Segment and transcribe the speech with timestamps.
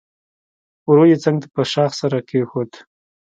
[0.89, 2.71] ورو يې څنګ ته په شاخ سر کېښود.